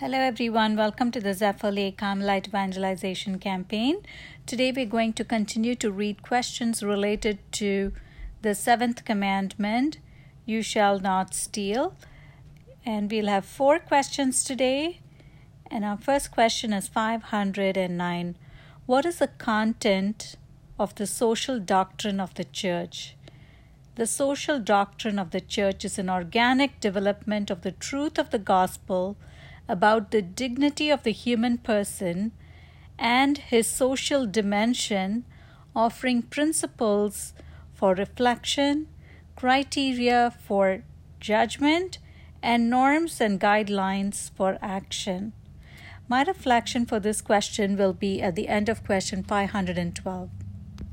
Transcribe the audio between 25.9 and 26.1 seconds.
an